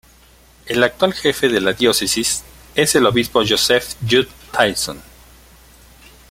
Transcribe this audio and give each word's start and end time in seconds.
El 0.65 0.81
actual 0.83 1.13
jefe 1.13 1.47
de 1.47 1.61
la 1.61 1.73
Diócesis 1.73 2.41
es 2.73 2.95
el 2.95 3.05
Obispo 3.05 3.43
Joseph 3.47 3.93
Jude 4.03 4.29
Tyson. 4.51 4.99